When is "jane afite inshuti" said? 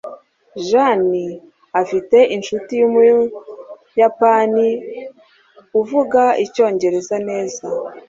0.67-2.71